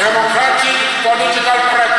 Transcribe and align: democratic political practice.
democratic 0.00 0.76
political 1.04 1.60
practice. 1.68 1.89